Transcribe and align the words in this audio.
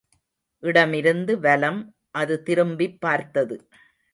இடமிருந்து 0.63 1.33
வலம் 1.39 1.79
அது 2.15 2.35
திரும்பிப்பார்த்தது. 2.45 3.57